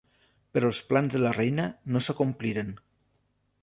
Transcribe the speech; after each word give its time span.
Però 0.57 0.71
els 0.71 0.79
plans 0.93 1.13
de 1.17 1.23
la 1.25 1.35
reina 1.37 1.69
no 1.93 2.05
s'acompliren. 2.07 2.77